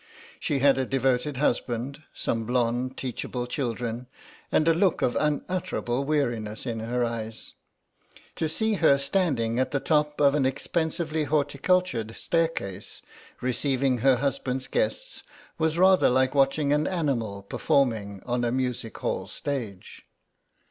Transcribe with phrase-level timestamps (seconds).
[0.39, 4.07] She had a devoted husband, some blonde teachable children,
[4.51, 7.53] and a look of unutterable weariness in her eyes.
[8.37, 13.03] To see her standing at the top of an expensively horticultured staircase
[13.41, 15.21] receiving her husband's guests
[15.59, 20.01] was rather like watching an animal performing on a music hall stage.